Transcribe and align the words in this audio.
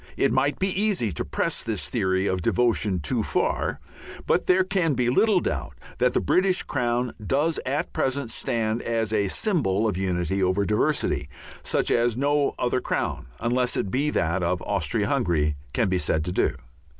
It 0.17 0.31
might 0.31 0.57
be 0.57 0.69
easy 0.81 1.11
to 1.11 1.23
press 1.23 1.63
this 1.63 1.87
theory 1.87 2.25
of 2.25 2.41
devotion 2.41 3.01
too 3.01 3.21
far, 3.21 3.79
but 4.25 4.47
there 4.47 4.63
can 4.63 4.95
be 4.95 5.11
little 5.11 5.39
doubt 5.39 5.75
that 5.99 6.13
the 6.15 6.19
British 6.19 6.63
Crown 6.63 7.13
does 7.23 7.59
at 7.67 7.93
present 7.93 8.31
stand 8.31 8.81
as 8.81 9.13
a 9.13 9.27
symbol 9.27 9.87
of 9.87 9.97
unity 9.97 10.41
over 10.41 10.65
diversity 10.65 11.29
such 11.61 11.91
as 11.91 12.17
no 12.17 12.55
other 12.57 12.81
crown, 12.81 13.27
unless 13.39 13.77
it 13.77 13.91
be 13.91 14.09
that 14.09 14.41
of 14.41 14.59
Austria 14.63 15.07
Hungary, 15.07 15.53
can 15.71 15.87
be 15.87 15.99
said 15.99 16.25
to 16.25 16.31
do. 16.31 16.55